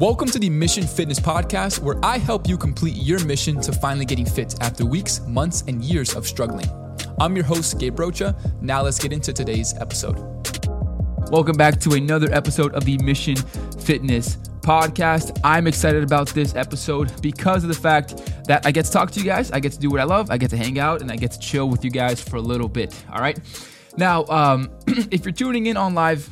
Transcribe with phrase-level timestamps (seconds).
[0.00, 4.06] Welcome to the Mission Fitness Podcast, where I help you complete your mission to finally
[4.06, 6.64] getting fit after weeks, months, and years of struggling.
[7.20, 8.34] I'm your host, Gabe Rocha.
[8.62, 10.16] Now let's get into today's episode.
[11.30, 15.38] Welcome back to another episode of the Mission Fitness Podcast.
[15.44, 19.20] I'm excited about this episode because of the fact that I get to talk to
[19.20, 21.12] you guys, I get to do what I love, I get to hang out, and
[21.12, 22.98] I get to chill with you guys for a little bit.
[23.12, 23.38] All right.
[23.98, 26.26] Now, um, if you're tuning in on live,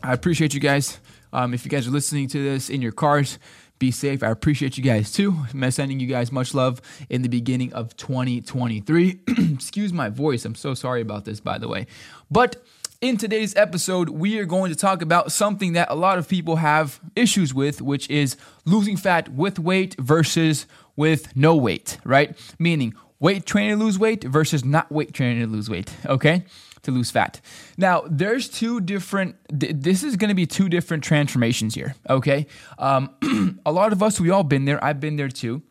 [0.00, 1.00] I appreciate you guys.
[1.32, 3.38] Um, if you guys are listening to this in your cars,
[3.78, 4.22] be safe.
[4.22, 5.36] I appreciate you guys too.
[5.52, 9.20] I'm sending you guys much love in the beginning of 2023.
[9.54, 10.44] Excuse my voice.
[10.44, 11.86] I'm so sorry about this, by the way.
[12.30, 12.64] But
[13.00, 16.56] in today's episode, we are going to talk about something that a lot of people
[16.56, 20.66] have issues with, which is losing fat with weight versus
[20.96, 22.36] with no weight, right?
[22.58, 26.44] Meaning weight training to lose weight versus not weight training to lose weight, okay?
[26.88, 27.40] To lose fat.
[27.76, 32.46] Now, there's two different, th- this is going to be two different transformations here, okay?
[32.78, 34.82] Um, a lot of us, we all been there.
[34.82, 35.62] I've been there too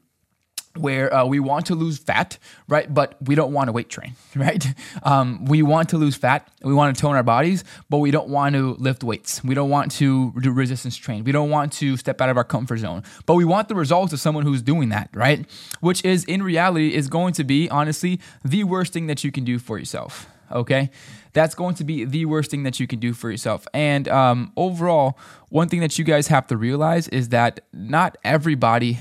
[0.78, 2.38] where uh, we want to lose fat,
[2.68, 2.94] right?
[2.94, 4.66] But we don't want to weight train, right?
[5.02, 8.30] Um, we want to lose fat, we want to tone our bodies, but we don't
[8.30, 9.44] want to lift weights.
[9.44, 11.24] We don't want to do resistance train.
[11.24, 13.04] We don't want to step out of our comfort zone.
[13.26, 15.46] But we want the results of someone who's doing that, right?
[15.80, 19.44] Which is in reality is going to be honestly the worst thing that you can
[19.44, 20.90] do for yourself okay?
[21.34, 23.68] That's going to be the worst thing that you can do for yourself.
[23.74, 25.18] And um, overall,
[25.50, 29.00] one thing that you guys have to realize is that not everybody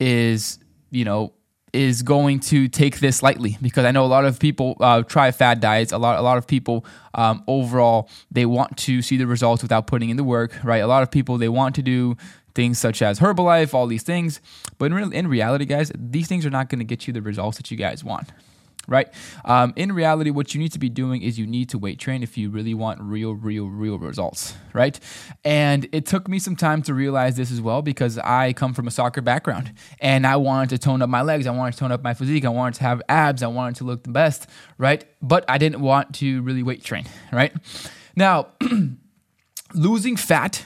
[0.00, 0.58] is,
[0.90, 1.32] you know,
[1.72, 5.30] is going to take this lightly because I know a lot of people uh, try
[5.30, 5.92] fad diets.
[5.92, 6.84] A lot, a lot of people
[7.14, 10.78] um, overall they want to see the results without putting in the work, right?
[10.78, 12.16] A lot of people they want to do
[12.54, 14.40] things such as Herbalife, all these things,
[14.78, 17.22] but in, real, in reality, guys, these things are not going to get you the
[17.22, 18.30] results that you guys want,
[18.88, 19.08] right?
[19.44, 22.22] Um, in reality, what you need to be doing is you need to weight train
[22.22, 24.98] if you really want real, real, real results, right?
[25.44, 28.88] And it took me some time to realize this as well because I come from
[28.88, 31.92] a soccer background and I wanted to tone up my legs, I wanted to tone
[31.92, 35.04] up my physique, I wanted to have abs, I wanted to look the best, right?
[35.20, 37.52] But I didn't want to really weight train, right?
[38.16, 38.48] Now,
[39.74, 40.64] losing fat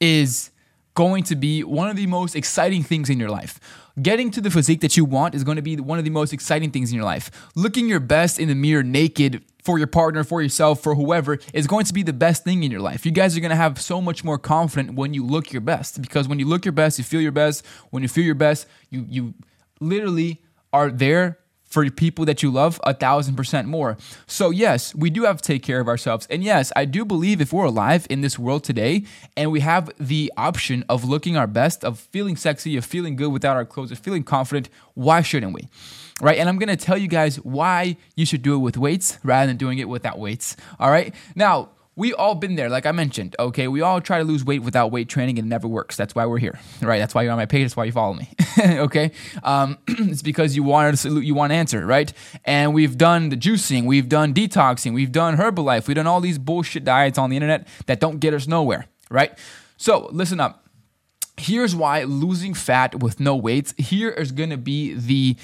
[0.00, 0.50] is
[0.94, 3.60] going to be one of the most exciting things in your life.
[4.00, 6.32] Getting to the physique that you want is going to be one of the most
[6.32, 7.30] exciting things in your life.
[7.54, 11.66] Looking your best in the mirror naked for your partner, for yourself, for whoever is
[11.66, 13.04] going to be the best thing in your life.
[13.04, 16.00] You guys are going to have so much more confidence when you look your best
[16.00, 17.66] because when you look your best, you feel your best.
[17.90, 19.34] When you feel your best, you you
[19.80, 20.42] literally
[20.72, 23.96] are there for people that you love a thousand percent more.
[24.26, 26.26] So, yes, we do have to take care of ourselves.
[26.30, 29.04] And yes, I do believe if we're alive in this world today
[29.36, 33.30] and we have the option of looking our best, of feeling sexy, of feeling good
[33.30, 35.68] without our clothes, of feeling confident, why shouldn't we?
[36.20, 36.38] Right?
[36.38, 39.56] And I'm gonna tell you guys why you should do it with weights rather than
[39.56, 40.56] doing it without weights.
[40.80, 41.14] All right?
[41.36, 41.68] Now,
[41.98, 43.34] we all been there, like I mentioned.
[43.40, 45.96] Okay, we all try to lose weight without weight training, and it never works.
[45.96, 46.98] That's why we're here, right?
[46.98, 47.64] That's why you're on my page.
[47.64, 48.30] That's why you follow me.
[48.64, 49.10] okay,
[49.42, 52.12] um, it's because you want to salute, you want an answer, right?
[52.44, 56.38] And we've done the juicing, we've done detoxing, we've done Herbalife, we've done all these
[56.38, 59.36] bullshit diets on the internet that don't get us nowhere, right?
[59.76, 60.68] So listen up.
[61.36, 63.74] Here's why losing fat with no weights.
[63.76, 65.36] Here is going to be the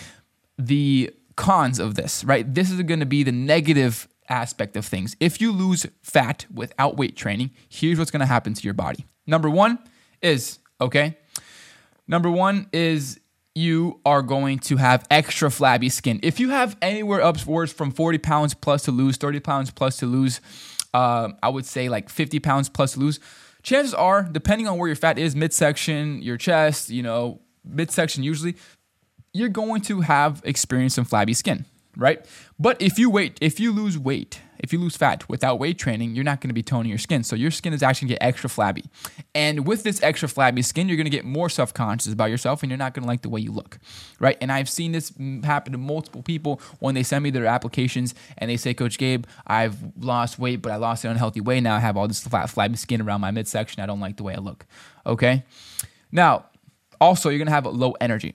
[0.57, 2.55] the cons of this, right?
[2.55, 5.17] This is going to be the negative aspect of things.
[5.21, 9.07] If you lose fat without weight training, here's what's going to happen to your body.
[9.27, 9.79] Number one
[10.23, 11.17] is, okay,
[12.07, 13.21] number one is
[13.55, 16.19] you are going to have extra flabby skin.
[16.23, 20.07] If you have anywhere upwards from 40 pounds plus to lose, 30 pounds plus to
[20.07, 20.41] lose,
[20.93, 23.21] uh, I would say like 50 pounds plus to lose,
[23.63, 28.57] chances are, depending on where your fat is, midsection, your chest, you know, midsection usually,
[29.33, 31.65] you're going to have experienced some flabby skin
[31.97, 32.25] right?
[32.59, 36.15] But if you wait, if you lose weight, if you lose fat without weight training,
[36.15, 37.23] you're not going to be toning your skin.
[37.23, 38.85] So your skin is actually going to get extra flabby.
[39.35, 42.71] And with this extra flabby skin, you're going to get more self-conscious about yourself and
[42.71, 43.79] you're not going to like the way you look,
[44.21, 44.39] right?
[44.41, 45.13] And I've seen this
[45.43, 49.27] happen to multiple people when they send me their applications and they say, Coach Gabe,
[49.47, 51.61] I've lost weight, but I lost it in an unhealthy way.
[51.61, 53.83] Now I have all this flat, flabby skin around my midsection.
[53.83, 54.65] I don't like the way I look,
[55.05, 55.45] okay?
[56.11, 56.47] Now,
[57.01, 58.35] also, you're going to have a low energy.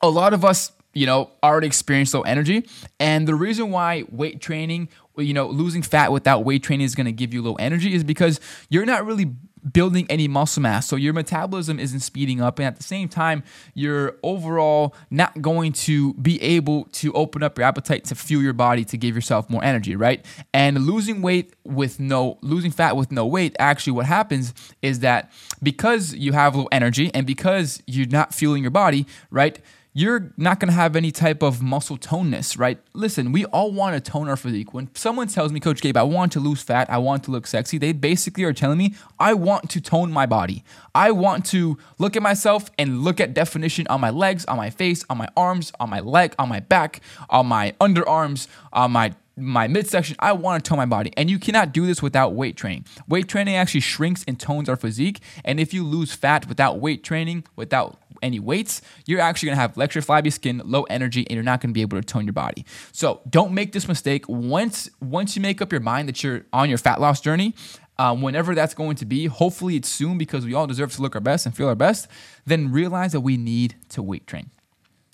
[0.00, 2.66] A lot of us you know, already experienced low energy.
[3.00, 7.06] And the reason why weight training, you know, losing fat without weight training is going
[7.06, 9.34] to give you low energy is because you're not really
[9.70, 10.88] building any muscle mass.
[10.88, 12.58] So your metabolism isn't speeding up.
[12.58, 13.42] And at the same time,
[13.74, 18.52] you're overall not going to be able to open up your appetite to fuel your
[18.52, 20.24] body to give yourself more energy, right?
[20.52, 24.52] And losing weight with no, losing fat with no weight, actually what happens
[24.82, 25.30] is that
[25.62, 29.60] because you have low energy and because you're not fueling your body, right?
[29.94, 32.78] You're not going to have any type of muscle toneness, right?
[32.94, 34.72] Listen, we all want to tone our physique.
[34.72, 37.46] When someone tells me, Coach Gabe, I want to lose fat, I want to look
[37.46, 40.64] sexy, they basically are telling me, I want to tone my body.
[40.94, 44.70] I want to look at myself and look at definition on my legs, on my
[44.70, 49.14] face, on my arms, on my leg, on my back, on my underarms, on my
[49.42, 50.16] my midsection.
[50.18, 51.12] I want to tone my body.
[51.16, 52.86] And you cannot do this without weight training.
[53.08, 55.20] Weight training actually shrinks and tones our physique.
[55.44, 59.76] And if you lose fat without weight training, without any weights, you're actually gonna have
[59.78, 62.64] extra flabby skin, low energy, and you're not gonna be able to tone your body.
[62.92, 64.28] So don't make this mistake.
[64.28, 67.54] Once once you make up your mind that you're on your fat loss journey,
[67.98, 71.14] um, whenever that's going to be, hopefully it's soon because we all deserve to look
[71.14, 72.08] our best and feel our best,
[72.46, 74.50] then realize that we need to weight train.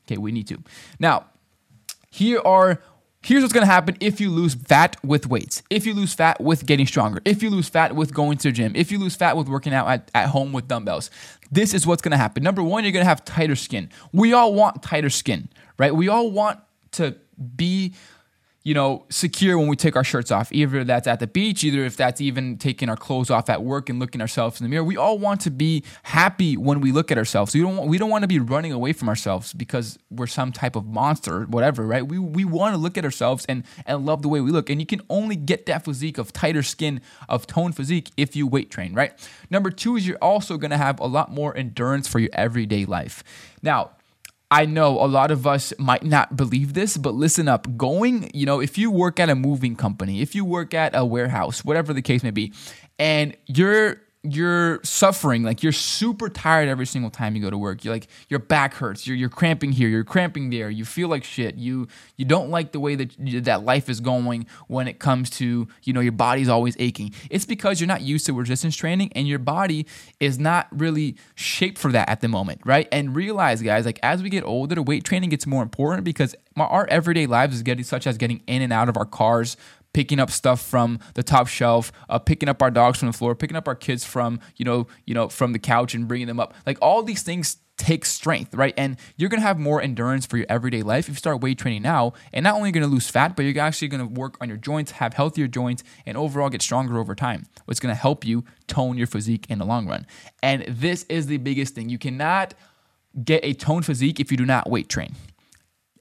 [0.06, 0.62] Okay, we need to.
[0.98, 1.26] Now,
[2.10, 2.80] here are
[3.20, 6.66] Here's what's gonna happen if you lose fat with weights, if you lose fat with
[6.66, 9.36] getting stronger, if you lose fat with going to the gym, if you lose fat
[9.36, 11.10] with working out at, at home with dumbbells.
[11.50, 12.42] This is what's gonna happen.
[12.42, 13.90] Number one, you're gonna have tighter skin.
[14.12, 15.48] We all want tighter skin,
[15.78, 15.94] right?
[15.94, 16.60] We all want
[16.92, 17.16] to
[17.56, 17.94] be
[18.68, 20.52] you know, secure when we take our shirts off.
[20.52, 23.88] Either that's at the beach, either if that's even taking our clothes off at work
[23.88, 24.84] and looking ourselves in the mirror.
[24.84, 27.54] We all want to be happy when we look at ourselves.
[27.54, 30.52] We don't want, we don't want to be running away from ourselves because we're some
[30.52, 32.06] type of monster whatever, right?
[32.06, 34.68] We we want to look at ourselves and and love the way we look.
[34.68, 38.46] And you can only get that physique of tighter skin, of toned physique if you
[38.46, 39.14] weight train, right?
[39.48, 42.84] Number 2 is you're also going to have a lot more endurance for your everyday
[42.84, 43.24] life.
[43.62, 43.92] Now,
[44.50, 47.76] I know a lot of us might not believe this, but listen up.
[47.76, 51.04] Going, you know, if you work at a moving company, if you work at a
[51.04, 52.54] warehouse, whatever the case may be,
[52.98, 54.00] and you're
[54.34, 57.84] you're suffering like you're super tired every single time you go to work.
[57.84, 59.06] You're like your back hurts.
[59.06, 59.88] You're, you're cramping here.
[59.88, 60.70] You're cramping there.
[60.70, 61.56] You feel like shit.
[61.56, 63.14] You you don't like the way that
[63.44, 67.12] that life is going when it comes to you know your body's always aching.
[67.30, 69.86] It's because you're not used to resistance training and your body
[70.20, 72.88] is not really shaped for that at the moment right?
[72.92, 76.86] And realize guys like as we get older weight training gets more important because our
[76.88, 79.56] everyday lives is getting such as getting in and out of our cars
[79.98, 83.34] picking up stuff from the top shelf, uh, picking up our dogs from the floor,
[83.34, 86.38] picking up our kids from you know you know from the couch and bringing them
[86.38, 86.54] up.
[86.64, 88.72] Like all these things take strength, right?
[88.76, 91.82] And you're gonna have more endurance for your everyday life if you start weight training
[91.82, 92.12] now.
[92.32, 94.92] And not only you gonna lose fat, but you're actually gonna work on your joints,
[94.92, 97.46] have healthier joints, and overall get stronger over time.
[97.64, 100.06] What's gonna help you tone your physique in the long run.
[100.44, 101.88] And this is the biggest thing.
[101.88, 102.54] You cannot
[103.24, 105.16] get a toned physique if you do not weight train.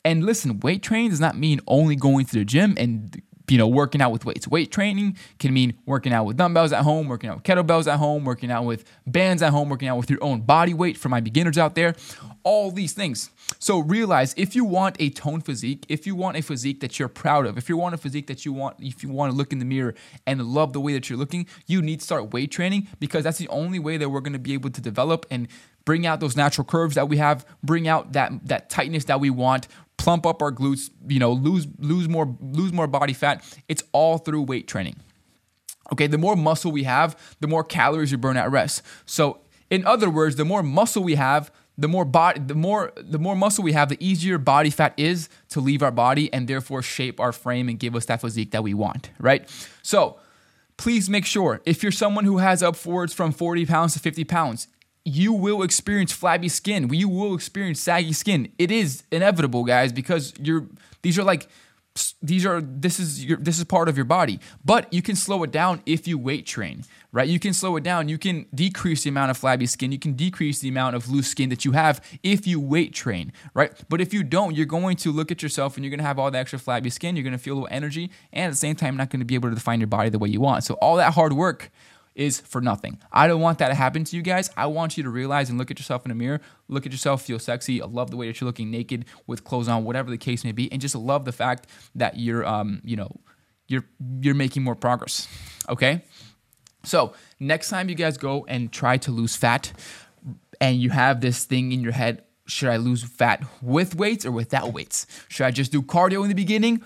[0.06, 3.68] And listen, weight training does not mean only going to the gym and you know,
[3.68, 4.48] working out with weights.
[4.48, 7.98] Weight training can mean working out with dumbbells at home, working out with kettlebells at
[7.98, 11.10] home, working out with bands at home, working out with your own body weight for
[11.10, 11.96] my beginners out there.
[12.44, 13.30] All these things.
[13.60, 17.08] So realize if you want a toned physique, if you want a physique that you're
[17.08, 19.52] proud of, if you want a physique that you want, if you want to look
[19.54, 19.96] in the mirror
[20.26, 23.38] and love the way that you're looking, you need to start weight training because that's
[23.38, 25.48] the only way that we're going to be able to develop and
[25.86, 29.30] bring out those natural curves that we have, bring out that that tightness that we
[29.30, 29.70] want,
[30.08, 33.44] plump up our glutes, you know, lose lose more lose more body fat.
[33.68, 34.96] It's all through weight training.
[35.92, 38.84] Okay, the more muscle we have, the more calories you burn at rest.
[39.06, 43.20] So, in other words, the more muscle we have, the more body the more the
[43.20, 46.82] more muscle we have, the easier body fat is to leave our body and therefore
[46.82, 49.50] shape our frame and give us that physique that we want, right?
[49.82, 50.22] So,
[50.78, 54.24] please make sure if you're someone who has up upwards from 40 pounds to 50
[54.24, 54.70] pounds,
[55.08, 56.94] you will experience flabby skin.
[56.94, 58.52] You will experience saggy skin.
[58.58, 60.68] It is inevitable, guys, because you're
[61.02, 61.48] these are like
[62.22, 64.42] these are this is your this is part of your body.
[64.66, 66.84] But you can slow it down if you weight train,
[67.14, 67.28] right?
[67.28, 68.10] You can slow it down.
[68.10, 69.94] You can decrease the amount of flabby skin.
[69.94, 73.32] You can decrease the amount of loose skin that you have if you weight train,
[73.54, 73.72] right?
[73.88, 76.20] But if you don't, you're going to look at yourself and you're going to have
[76.20, 77.16] all the extra flabby skin.
[77.16, 79.36] You're going to feel low energy, and at the same time, not going to be
[79.36, 80.66] able to define your body the way you want.
[80.66, 81.72] So all that hard work
[82.18, 83.00] is for nothing.
[83.12, 84.50] I don't want that to happen to you guys.
[84.58, 87.22] I want you to realize and look at yourself in the mirror, look at yourself,
[87.22, 87.80] feel sexy.
[87.82, 90.70] Love the way that you're looking naked with clothes on, whatever the case may be,
[90.72, 93.16] and just love the fact that you're, um, you know,
[93.68, 93.86] you're
[94.22, 95.28] you're making more progress.
[95.70, 96.04] Okay.
[96.84, 99.72] So next time you guys go and try to lose fat,
[100.60, 104.32] and you have this thing in your head, should I lose fat with weights or
[104.32, 105.06] without weights?
[105.28, 106.82] Should I just do cardio in the beginning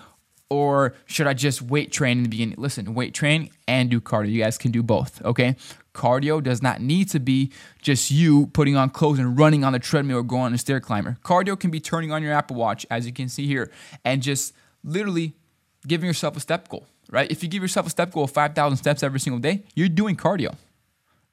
[0.52, 2.56] or should I just weight train in the beginning?
[2.58, 4.30] Listen, weight train and do cardio.
[4.30, 5.56] You guys can do both, okay?
[5.94, 9.78] Cardio does not need to be just you putting on clothes and running on the
[9.78, 11.16] treadmill or going on a stair climber.
[11.24, 13.70] Cardio can be turning on your Apple Watch, as you can see here,
[14.04, 14.54] and just
[14.84, 15.34] literally
[15.86, 17.30] giving yourself a step goal, right?
[17.30, 20.16] If you give yourself a step goal of 5,000 steps every single day, you're doing
[20.16, 20.54] cardio,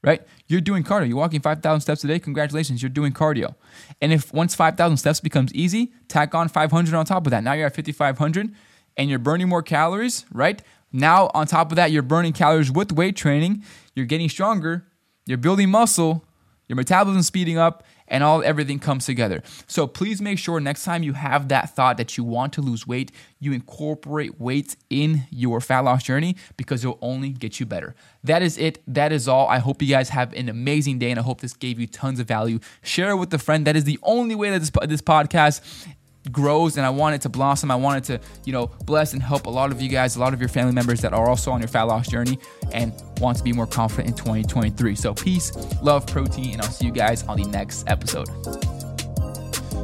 [0.02, 0.22] right?
[0.48, 1.08] You're doing cardio.
[1.08, 2.20] You're walking 5,000 steps a day.
[2.20, 3.56] Congratulations, you're doing cardio.
[4.02, 7.44] And if once 5,000 steps becomes easy, tack on 500 on top of that.
[7.44, 8.54] Now you're at 5,500
[8.98, 10.62] and you're burning more calories, right?
[10.92, 13.64] Now, on top of that, you're burning calories with weight training,
[13.96, 14.86] you're getting stronger,
[15.26, 16.26] you're building muscle,
[16.68, 19.42] your metabolism speeding up, and all everything comes together.
[19.68, 22.88] So please make sure next time you have that thought that you want to lose
[22.88, 27.96] weight, you incorporate weights in your fat loss journey because it'll only get you better.
[28.24, 28.82] That is it.
[28.88, 29.48] That is all.
[29.48, 32.20] I hope you guys have an amazing day and I hope this gave you tons
[32.20, 32.60] of value.
[32.82, 33.66] Share it with a friend.
[33.66, 35.88] That is the only way that this, this podcast
[36.32, 37.72] grows and I want it to blossom.
[37.72, 40.20] I want it to, you know, bless and help a lot of you guys, a
[40.20, 42.40] lot of your family members that are also on your fat loss journey
[42.72, 44.96] and want to be more confident in 2023.
[44.96, 48.30] So peace, love, protein, and I'll see you guys on the next episode.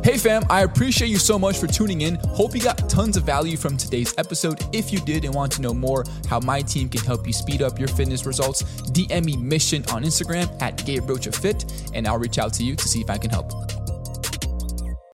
[0.06, 2.13] Hey fam, I appreciate you so much for tuning in.
[2.36, 4.63] Hope you got tons of value from today's episode.
[4.72, 7.63] If you did and want to know more how my team can help you speed
[7.63, 8.62] up your fitness results,
[8.92, 12.88] DM me mission on Instagram at Gabe Fit, and I'll reach out to you to
[12.88, 13.75] see if I can help.